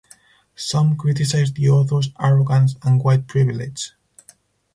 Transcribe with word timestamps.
Some 0.55 0.97
criticized 0.97 1.53
the 1.53 1.69
author's 1.69 2.09
"arrogance" 2.19 2.75
and 2.81 3.03
"white 3.03 3.27
privilege. 3.27 3.91